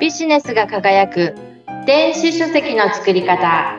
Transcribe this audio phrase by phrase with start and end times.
[0.00, 1.34] ビジネスが輝く。
[1.84, 3.76] 電子書籍の作り方。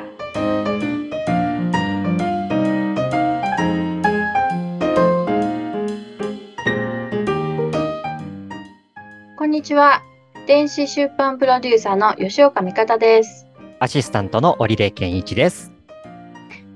[9.35, 10.03] こんにちは。
[10.45, 13.47] 電子出版プロデューサーの吉岡美方です。
[13.79, 15.71] アシスタントの織出健一です。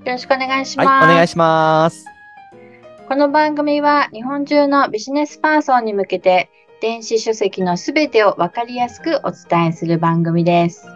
[0.04, 2.04] よろしくお願いします、はい、お願いします。
[3.06, 6.50] この番組は日本中のビジネスパーソンに向けて
[6.80, 10.86] 電子書籍のすべてをわかりやすくお伝えする番組です。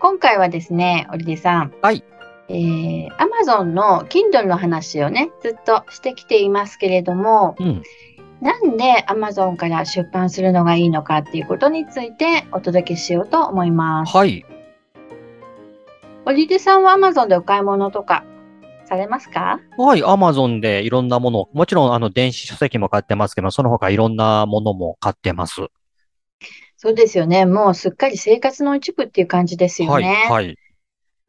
[0.00, 1.74] 今回はですね、織出さん。
[1.82, 2.02] はい。
[2.48, 7.82] えー、Amazon の Kindle の話をね、ずっとしてきていますけれども、うん。
[8.40, 14.16] なんで Amazon から出版するのがいいのかっていうことについてお届けしようと思います。
[14.16, 14.46] はい。
[16.24, 18.24] 織出さんは Amazon でお買い物とか
[18.88, 19.60] されますか？
[19.76, 25.60] はい、アマゾンでいろんなもの、もちろんあの電子書籍も買ってますけど、その他いろんなものも買ってます。
[26.76, 27.44] そうですよね。
[27.44, 30.26] もうすっかり生活の一部っていう感じですよはい、ね。
[30.30, 30.56] はい。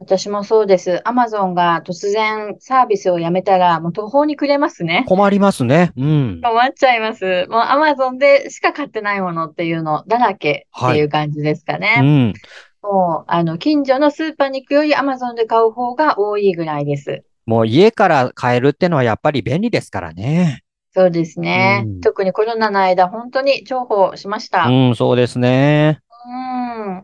[0.02, 1.02] 私もそうです。
[1.03, 5.03] アマゾンが突然サービスをやめたら、もう途方に暮れますね。
[5.09, 5.92] 困りますね。
[5.98, 6.42] うん。
[6.42, 7.48] 困っちゃいます。
[7.50, 12.30] もうアマゾンでしか買ってないものっていうのだらけっていう感じですかうね。
[12.30, 12.33] ん。
[12.81, 17.26] もう、あの、近所のスーパーに行くよりアマゾンで買う方が多いぐらいです。
[17.50, 20.61] もう家から買えるってのはやっぱり便利ですからね。
[20.92, 21.81] そうですね。
[21.83, 24.66] うん特にコロナの間、本当に重宝しました。
[24.67, 26.00] うん、そうですね。
[26.27, 27.03] うん。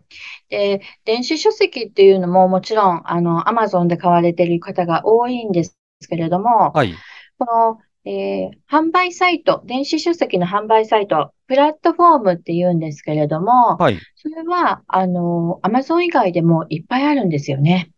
[0.50, 5.76] で、電子書籍っていうのももちろん、あの、アマゾンで買われている方が多いんです
[6.08, 6.94] けれども、はい。
[7.40, 14.00] この、えー販売サイト、電子書籍の販売サイト、プラットフォームって言うんですけれども、はい。
[14.16, 17.90] それは、あの、アマゾン以外でもいっぱいあるんですよね。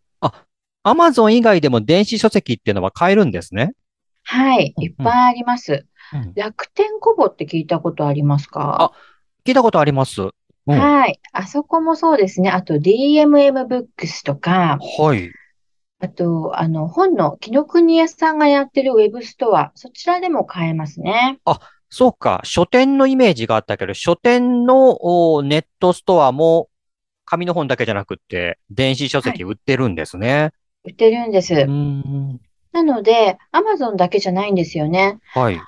[0.88, 3.74] アマゾン以外でも電子書籍っていうのは買えるんですね。
[4.24, 5.86] はい、うんいっぱいあります。
[6.14, 6.34] うん。
[6.36, 8.92] 楽天コボって聞いたことありますか？
[9.46, 10.22] 聞いたことあります。
[10.22, 10.30] う
[10.68, 10.72] ん。
[10.72, 11.20] はい。
[11.32, 12.50] あそこもそうですね。
[12.50, 15.32] あと DMM ブックスとか、はい。
[16.00, 21.40] あと、あの、本の紀ノ国屋さんがやってるウェブストア、そちらでも買えますね。
[21.90, 22.42] そうか。
[22.44, 26.70] 書店のイメージがあったけど、書店のおネットストアも
[27.26, 30.52] 紙の本だけじゃなくって、電子書籍売ってるんですね。
[30.88, 31.53] 売ってるんです。
[32.72, 35.20] なので、Amazon だけじゃないんですよね。
[35.34, 35.59] はい。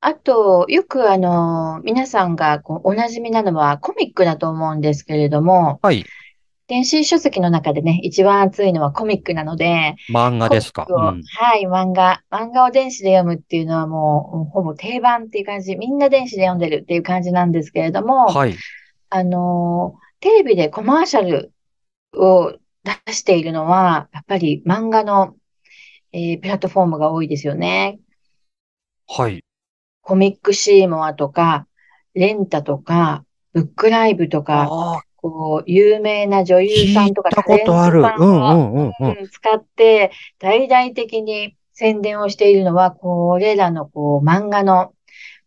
[0.00, 6.04] あと、よくあの、皆さんがこうお馴染みなのはコミックだと思うんですけれども、はい。
[6.68, 10.84] 電子書籍の中でね、一番熱いのはコミックなので、漫画ですか？
[10.88, 11.22] うん。
[11.22, 12.22] はい、漫画。
[12.30, 15.76] 漫画を電子で読むっていうのはもう、ほぼ定番っていう感じ。
[15.76, 18.56] みんな電子で読んでるっていう感じなんですけれども、はい。
[19.10, 21.52] あの、テレビでコマーシャル
[22.16, 22.52] を
[23.06, 25.34] 出しているのは、やっぱり漫画の、
[26.12, 27.98] えープラットフォームが多いですよね。
[29.08, 29.44] はい。
[30.00, 31.66] コミックシーモアとか、
[32.14, 37.30] レンタとか、ブックライブとか、こう、有名な女優さんとか。
[37.30, 38.92] タレントうんさんを
[39.30, 44.92] 使って、大々的に宣伝をしているのは、これらのこう漫画の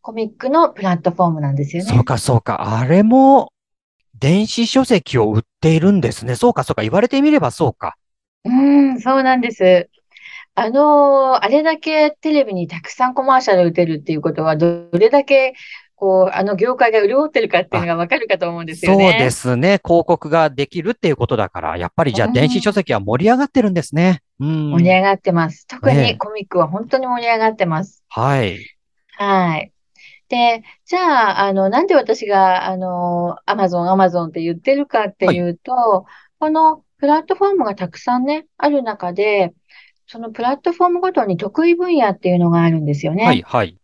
[0.02, 1.90] コミックのプラットフォームなんですよね。
[1.90, 2.78] そうかそうか。
[2.78, 3.52] あれも
[4.20, 6.36] 電子書籍を売っているんですね。
[6.36, 6.82] そうかそうか。
[6.82, 7.96] 言われてみればそうか。
[8.46, 9.90] うん、そうなんです。
[10.56, 15.54] あの、あれだけテレビにたくさんコマーシャル打てるっていうことは、どれだけ、
[15.96, 19.20] こう、あの業界が潤ってるかっていうのがわかるかと思うんですよそうね。
[19.20, 19.80] ですね。
[19.84, 24.22] 広告ができるっていうことだから、やっぱりじゃあうん電子書籍は盛り上がってるんですね。
[24.40, 24.72] うん。
[24.72, 25.68] 盛り上がってます。
[25.68, 28.04] 特にコミックは本当に盛り上がってます。
[28.10, 28.60] はい。
[29.18, 29.72] はい。
[30.30, 36.06] で、じゃあ、あの、なんで私が、あの、アマゾン、アマゾンって言ってるかっていうと、
[36.40, 39.54] このプラットフォームがたくさんね、ある中で、
[40.06, 43.26] そのプラットフォームごとに得意分野っていうのがあるんですよね。
[43.26, 43.76] はい、はい。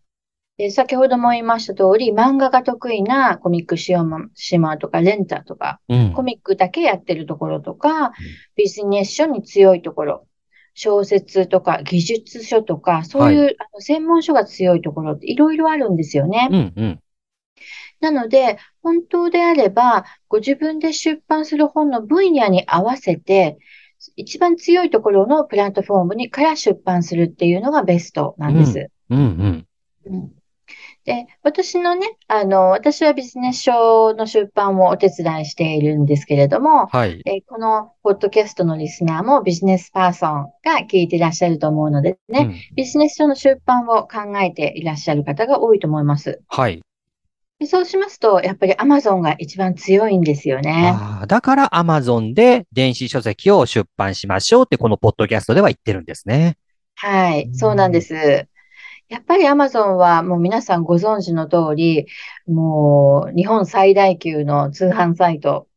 [0.58, 6.14] で、先ほども言いました通り、漫画が得意なコミックシオマシマとかレンタとか、うん。
[6.14, 8.14] コミックだけやってるところとか、
[8.56, 10.28] ビジネス書に強いところ、
[10.76, 16.50] 小説とか技術書とか、そういう、あの専門書が強いところっていろいろあるんですよね。
[16.52, 17.00] うん、うん。
[18.02, 23.58] なので、本当であれば、ご自分で出版する本の分野に合わせて、
[24.18, 28.92] 一番強いところのプラットフォームにから出版するっていうのがベストなんです。
[29.10, 29.68] うん、うん。
[30.06, 30.32] うん
[31.06, 37.22] で、私のね、あの、私はビジネス書の出版をお手伝いしているんですけれども、はい。
[37.26, 46.42] えこのポッドキャストのリスナーもビジネスパーソンが聞いていらっしゃると思うのでね、うんビジネス書の出版を考えていらっしゃる方が多いと思います。
[46.48, 46.82] はい。
[47.60, 50.92] でそうしますと、やっぱり Amazon が一番強いんですよね。
[50.94, 56.58] ああ、だから Amazon で電子書籍を出版しましょうってこのポッドキャストでは言ってるんですね。
[56.96, 58.48] はい、そうなんです。
[59.08, 62.08] やっぱり Amazon はもう皆さんご存知の通り、
[62.48, 65.68] もう日本最大級の通販サイト。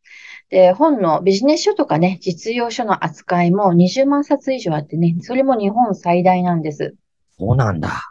[0.51, 6.95] で、本のビジネス書とかね、実用書の扱いも20万冊以上あってね、それも日本最大なんです。
[7.39, 8.03] そうなんだ。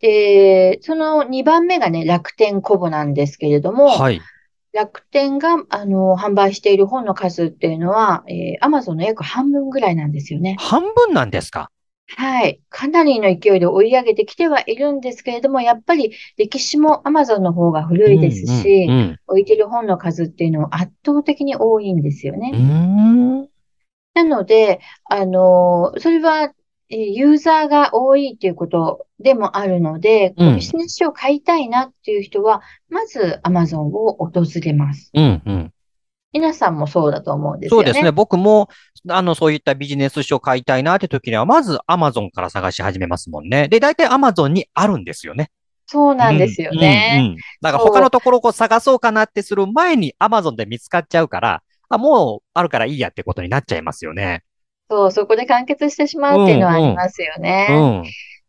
[0.00, 4.20] で、その2番目がね、楽天コボなんですけれども、はい。
[4.72, 10.56] 楽天が、あの、販売している本の数っていうのは、えー、アマゾンの約半分ぐらいなんですよね。
[10.58, 11.70] 半分なんですか？
[12.08, 12.60] はい。
[12.70, 23.48] かなりの勢いで追い上げてきてはいるんですけれども、やっぱり歴史もアマゾンの方が古いですし、うんうんうん、置いてる本の数っていうのは圧倒的に多いんですよね。
[24.14, 26.52] なので、あの、それは、
[26.88, 35.10] ユーザーが多いということでもあるので、うん、ビジネス書を買いたいなっていう人は、まずアマゾンを訪れます。
[35.12, 35.72] うんうん
[36.38, 37.84] 皆さんもそうだと思うんですよね。
[37.86, 38.12] そうですね。
[38.12, 38.68] 僕も、
[39.08, 43.68] あの、そういったビジネス書を買いたいなって時には、まず Amazon から探し始めますもんね。
[43.68, 45.50] で、大体 Amazon にあるんですよね。
[45.86, 47.16] そうなんですよね。
[47.18, 54.42] うんうんうん、だから他のところを探そうかなってする前に Amazon で見つかっちゃうから、あ、もうあるからいいやってことになっちゃいますよね。
[54.90, 57.68] そう、そこで完結してしまうっていうのはありますよね。
[57.70, 58.04] うん、うん、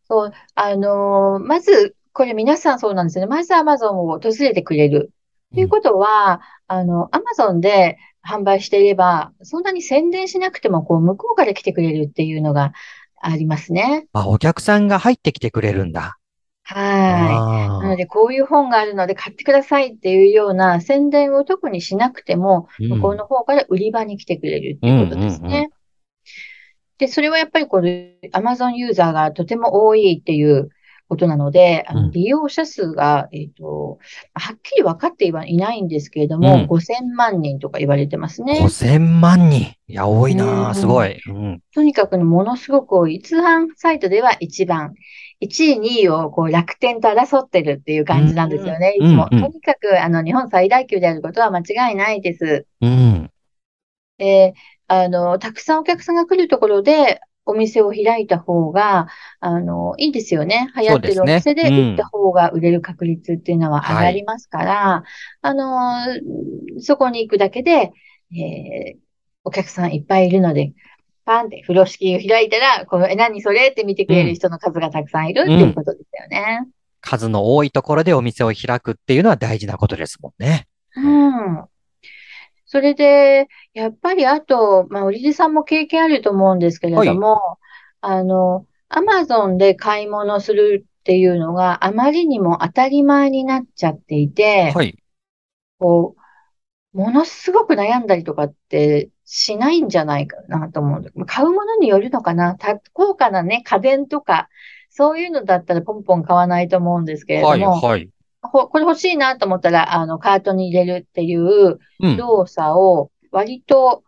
[0.08, 3.30] そう、あのー、まず、これ皆さんそうなんですよね。
[3.30, 5.12] まず Amazon を訪れてくれる。
[5.54, 7.98] ということは、あの、アマゾンで
[8.28, 12.74] 販売していれば、そんなに宣伝しなくても、こう、向こうから来てくれるっていうのが
[13.22, 14.08] ありますね。
[14.14, 16.18] あ、お客さんが入ってきてくれるんだ。
[16.64, 17.84] はい。
[17.84, 25.70] なので、こういう本があるので買ってくださいっていうような宣伝を特にしなくても、向こうの方から売り場に来てくれるっていうことですね。
[26.98, 30.70] で、それはやっぱりこれ、アマゾンユーザーがとても多いっていう
[31.08, 34.00] ことなので、あの利用者数が、えっ、と、
[34.34, 38.60] はっきり分かってはいないんですけれども、うん、5000万人とか言われてますね。
[38.62, 41.62] 5000万人いや、多いな、すごい、うん。
[41.74, 43.22] とにかくものすごく多い。
[43.22, 44.94] 通販サイトでは一番。
[45.40, 49.30] 1位、2位をこう楽天と争ってるっていう感じなんですよね、いつも。
[49.30, 52.66] とにかく、あの、日本最大級であることは間違いないです。
[52.82, 53.32] うん。
[54.18, 54.56] で、
[54.88, 59.08] あの、たくさんお客さんが来るところで、お店を開いた方が、
[59.40, 60.72] あの、いいですよね。
[60.76, 65.04] 流行ってるお店で売った方が売れる確率っていうのは上がりますから、
[65.42, 66.06] あの、
[66.80, 67.92] そこに行くだけで、
[68.32, 68.98] えー、
[69.44, 70.74] お客さんいっぱいいるので、
[71.26, 76.60] パンって風呂敷を開いたら、この、え、何それって見てくれる人の数がたくさんいるっていうことですよね。
[76.64, 76.72] うん、
[77.02, 80.68] 数の多いところでお店を開くっていうのは大事なことですもんね。
[80.96, 81.66] うん。
[82.68, 87.40] それで、やっぱりあと、まあ、売り手さんも経験あると思うんですけれども、はい、
[88.02, 94.98] あの、アマゾンで買い物するっていうのがあまりにも当たり前になっちゃっていて、はい、
[95.80, 96.16] こ
[96.94, 101.26] う、ものすごく悩んだりとかってしないんじゃないかなと思う。
[101.26, 102.58] 買うものによるのかな
[102.92, 104.50] 高価なね、家電とか、
[104.90, 108.10] そういうのだったらポンポン買わないと思うんですけれども、はいはい、
[108.42, 111.80] これ欲しいなと思ったら、あの、カートに入れるっていう
[112.18, 114.04] 動作を割と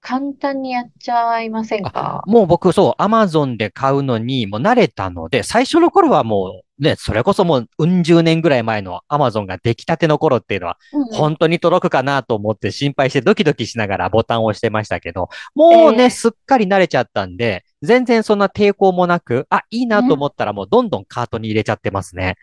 [0.00, 2.22] 簡単にやっちゃいませんか？
[2.26, 10.78] もう僕、そう、アマゾンで買うのにもう慣れたので、最初の頃はもうね、それこそもううん十年ぐらい前のアマゾンが出来たての頃っていうのは、
[11.12, 22.36] 本当に届くかなと思って心配してドキドキしながらボタンを押してましたけど、もうね、えー、すっかり慣れちゃったんで、全然そんな抵抗もなく、あ、いいなと思ったらもうどんどんカートに入れちゃってますね。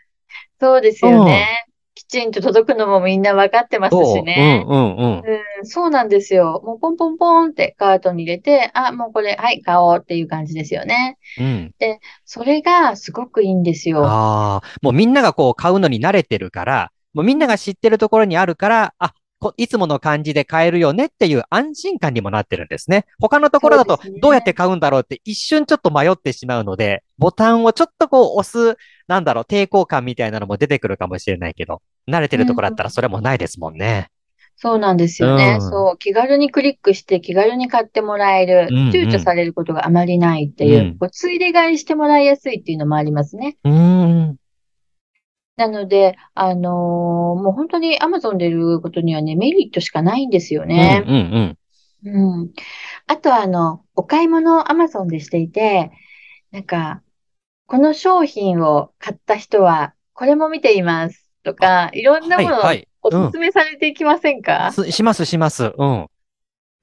[0.59, 1.65] そうですよね。
[1.95, 4.65] きちんと届くのもみんな分かってますしね。
[4.67, 5.19] うんうんうん。
[5.19, 6.61] うん、そうなんですよ。
[6.65, 11.17] もうポンポンポンってカートに入れて、あ、もうこれ、はい、買おうっていう感じですよね。
[11.39, 11.73] うん。
[11.79, 14.05] で、それがすごくいいんですよ。
[14.05, 19.13] ああ、もうみんながこう買うのに慣れてるから、もうみんなが知ってるところにあるから、あ、
[19.57, 23.05] いつもの感じで買えるよねっていう安心感にもなってるんですね。
[23.19, 34.09] 他のところだとどうやって買うんだろうって一瞬ちょっと迷ってしまうので、ボタンをちょっとこう押す、なんだろう、抵抗感みたいなのも出てくるかもしれないけど、慣れてるところだったらそれもないですもんね。
[34.57, 35.97] そうなんですよね、うん、そう。
[35.97, 38.69] 気軽にクリックして気軽に買ってもらえる。
[38.71, 43.57] 躊躇されることがあまりないっていう、うん、こうついで買いしてもらいやすいっていうのもありますね。
[43.65, 44.37] うん。
[45.57, 46.71] なので、あのー、
[47.41, 51.03] もう本当に Amazon で売ることにはね、メリットしかないんですよね。
[51.07, 51.57] うんうん
[52.03, 52.41] うん。
[52.41, 52.53] うん。
[53.07, 55.91] あとは、あの、お買い物 Amazon でしていて、
[56.51, 57.01] なんか、
[57.67, 62.61] この商品を買った人は、これも見ていますとか、いろんなものを
[63.01, 65.73] お勧めされていきませんか、はいはいうん、します、します。
[65.77, 66.07] うん。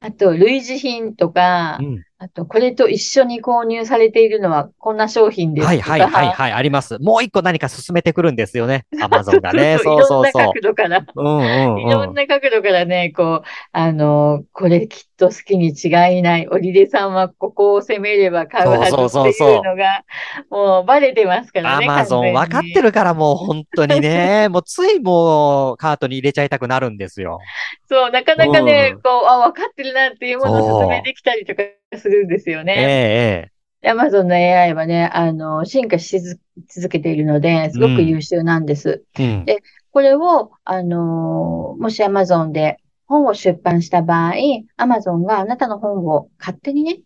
[0.00, 7.00] あと、類似品とか、うん、あと、これと一緒に購入されているのは、こんな商品ですはいはいはいはい、あります。
[7.00, 8.86] もう一個何か進めてくるんですよね。
[9.02, 9.76] アマゾンがね。
[9.82, 10.42] そうそうそう。
[10.42, 11.04] いろんな角度から。
[11.16, 16.46] うんうん、うん、いろんな角度からね、こう、あの、これきっと好きに違いない。
[16.46, 20.04] オリデさんはここを攻めれば買うはずっていうのが、
[20.48, 21.86] もうバレてますからね。
[21.86, 27.40] アマゾン分かってるからもう本当にね、 もうついもうカートに入れちゃいたくなるんですよ。
[27.88, 31.62] そう、なかなかね、うん、こう、あ、分かってるなっていうものを説明できたりとか
[31.98, 32.74] するんですよね。
[32.78, 33.52] ええ
[33.84, 39.02] アマゾンの AI はね、あの、進化し続けているので、すごく優秀なんです。
[39.18, 44.34] うん、で、これを、あの、もしアマゾンで本を出版した場合、
[44.76, 47.00] アマゾンがあなたの本を勝手にね、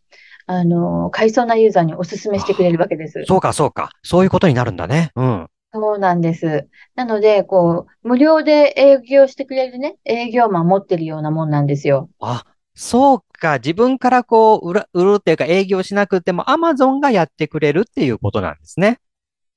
[0.46, 3.24] あの、買いそうなユーザーにお勧めしてくれるわけです。
[3.26, 3.90] そうか、そうか。
[4.02, 5.10] そういうことになるんだね。
[5.16, 5.46] うん。
[5.72, 6.68] そうなんです。
[6.94, 12.08] なので、こう、無料で営業してくれるね、営業マン持ってるようなもんなんですよ。
[12.20, 12.44] あ、
[12.76, 13.54] そうか。
[13.54, 19.00] 自分からこう、売る、売るっていうか営業しなくても、アマゾンがやってくれるっていうことなんですね。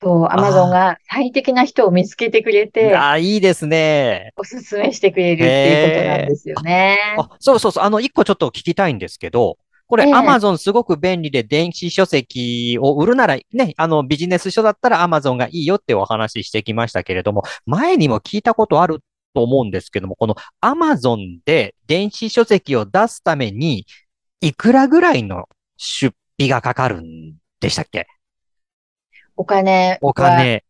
[0.02, 4.32] そう、アマゾンが最適な人を見つけてくれて、ああ、いいですね。
[4.38, 6.98] おすすめしてくれるっていうことなんですよね。
[7.18, 7.84] あそうそうそう。
[7.84, 9.58] あの、一個ちょっと聞きたいんですけど、
[9.88, 23.86] これ、アマゾンすごく便利で電子書籍を売るならね、あのビジネス書だったらアマゾンがいいよってお話ししてきましたけれども、前にも聞いたことあると思うんですけども、このアマゾンで電子書籍を出すために、
[24.42, 28.08] いくらぐらいの出費がかかるんでしたっけ？
[29.36, 30.64] お金お金。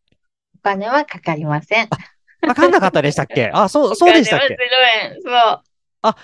[0.56, 1.88] お金はかかりません。
[1.88, 3.50] かかんなかったでしたっけ？
[3.52, 4.56] あ、そう、 そうでしたっけ ?0
[5.04, 5.22] 円。
[5.22, 5.62] そう。
[6.02, 6.16] あ、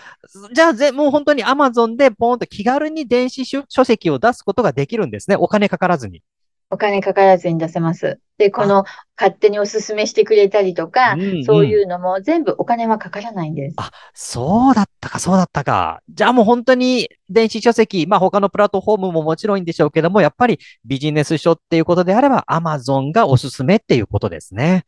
[0.53, 5.37] じゃあぜ、もう本当に Amazon でポンと気軽に電子書籍を出すことができるんですね。
[5.37, 6.23] お金かからずに。
[6.71, 8.19] お金かからずに出せます。
[8.39, 8.85] で、この
[9.17, 13.75] 勝手にお勧めしてくれたりとか、うんうん、そういうのも全部お金はかからないんです。
[13.79, 16.03] あ、そうだったか、そうだったか。
[16.09, 24.85] じゃあもう本当に電子書籍、まあ他のプラットフォームももちろんいいんでしょうけども、やっぱりビジネス書っていうことであれば Amazon がおすすめっていうことですね。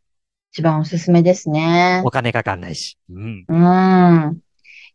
[0.53, 2.03] 一番おすすめですね。
[2.05, 2.99] お金かかんないし。
[3.11, 3.45] うん。
[3.49, 4.39] うん。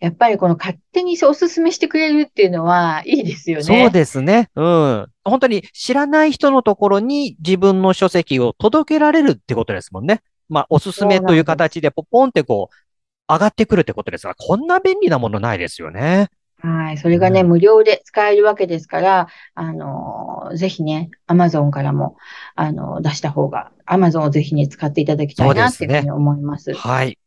[0.04, 3.64] やっぱりこの勝手におすすめしてくれるっていうのはいいですよね。
[3.64, 4.50] そうですね。
[4.54, 5.08] うん。
[5.24, 10.22] 本当に知らない人のところに自分の書籍を届けられるってことですもんね。
[10.50, 16.28] まあ、おすすめという形でポポンってこう、上がってくるってことですが、こんな便利なものないですよね。
[16.60, 16.98] はい。
[16.98, 22.18] それがね、うん、無料で使えるわけですから、あのー、ぜひね、アマゾンからも、
[22.56, 26.66] あのー、出した方が、アマゾンをぜひね、使っていただきたいなっていうふうに思います。
[26.66, 27.18] すね、はい。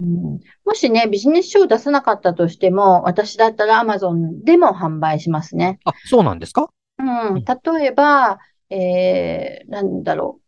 [0.00, 5.78] うん、もしね、ビジネス書を出さなかったとしても、私だったら Amazon でも販売しますね。
[5.84, 6.68] あ、そうなんですか？
[6.98, 7.44] うん。
[7.44, 8.38] 例えば、
[8.70, 10.44] えー、なんだろう。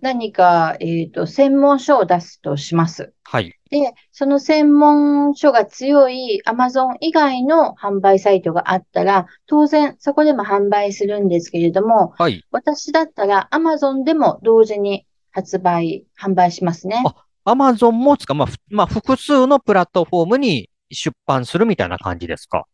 [0.00, 3.14] 何か、えっ、ー、と、専門書を出すとします。
[3.24, 3.58] はい。
[3.68, 12.44] で、その専門書が強い Amazon 以外の販売サイトがあったら、当然そこでも販売するんですけれども、はい。
[12.52, 17.02] 私だったら Amazon でも同時に発売、販売しますね。
[17.04, 17.16] あ、
[17.50, 22.66] アマゾンもつか、まあ、まあ、複数のプラットフォームに出版するみたいな感じですか？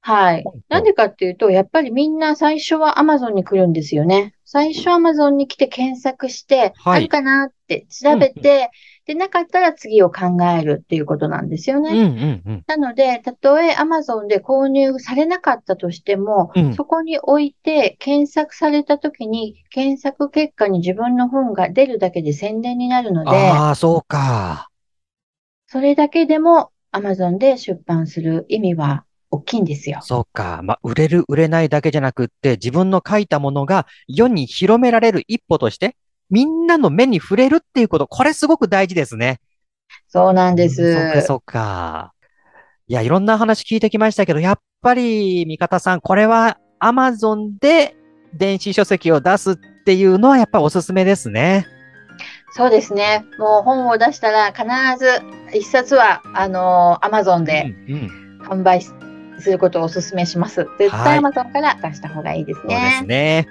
[0.00, 0.44] はい。
[0.68, 4.34] なんでかっていうと、やっぱりみんな最初はアマゾンに来るんですよね。
[4.44, 8.70] 最初アマゾンに来て検索して、はい、あるかなって調べて、
[9.04, 11.90] で、なかったら次を考えるっていうことなんですよね。
[11.90, 24.68] うんうんうん、なので、たとえ Amazon で購入されなかったとしても、うん、そこに置いて検索された時に、検索結果に自分の本が出るだけで宣伝になるので、ああ、そうか。
[25.66, 30.00] それだけでも Amazon で出版する意味は大きいんですよ。
[30.02, 30.60] そうか。
[30.62, 35.96] まあ、売れる、売れないだけじゃなくって、自分の書いたものが世に広められる一歩として、
[36.30, 39.40] みんなの目に触れるっていうこと、これすごく大事ですね。
[40.08, 40.94] そうなんです。
[40.94, 42.12] そうか、そうか。
[42.86, 47.96] いや、いろんな話聞いてきましたけど、やっぱり、味方さん、これは Amazon で
[48.34, 51.66] 電子書籍を出すっていうのはやっぱりおすすめですね。
[52.52, 53.24] そうですね。
[53.38, 54.64] もう本を出したら必
[54.98, 55.22] ず
[55.56, 57.74] 一冊は、あの、Amazon で
[58.42, 58.80] 販売
[59.40, 60.66] することをお勧めします。
[60.78, 62.74] 絶対 Amazon から出した方がいいですね。
[62.74, 63.48] そうですね。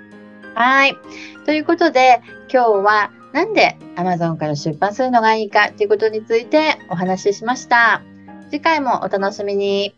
[0.56, 0.98] はい。
[1.46, 8.02] ということで、今日はなんで Amazon から出版するのがいいかということについてお話ししました。
[8.50, 9.97] 次回もお楽しみに。